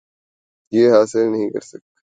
ی 0.71 0.81
حاصل 0.89 1.25
نہیں 1.31 1.49
کر 1.49 1.63
سک 1.69 1.83